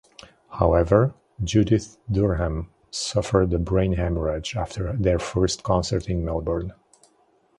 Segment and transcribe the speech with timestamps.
[0.53, 1.13] However,
[1.43, 6.73] Judith Durham suffered a brain hemorrhage after their first concert in Melbourne.